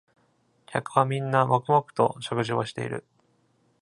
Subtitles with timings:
[0.65, 3.05] 客はみんな黙々と食事をしている